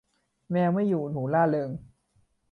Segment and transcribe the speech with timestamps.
[0.51, 1.69] แมวไม่อยู่ หนูร่าเริง